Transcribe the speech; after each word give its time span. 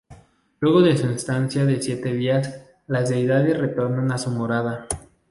Luego 0.61 0.81
de 0.81 0.97
su 0.97 1.05
estancia 1.11 1.63
de 1.63 1.79
siete 1.79 2.11
días, 2.11 2.65
las 2.87 3.09
deidades 3.11 3.55
retornan 3.55 4.11
a 4.11 4.17
su 4.17 4.31
morada. 4.31 4.87